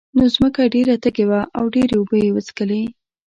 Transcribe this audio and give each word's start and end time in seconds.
خو 0.17 0.23
ځمکه 0.35 0.61
ډېره 0.73 0.95
تږې 1.03 1.25
وه 1.29 1.39
او 1.57 1.63
ډېرې 1.75 1.93
اوبه 1.97 2.17
یې 2.23 2.29
وڅکلې. 2.35 2.81